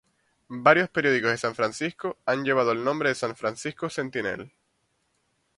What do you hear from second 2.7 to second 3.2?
el nombre de